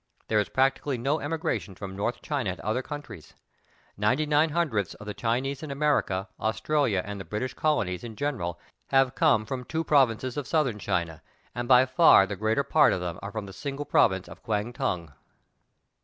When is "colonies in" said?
7.53-8.15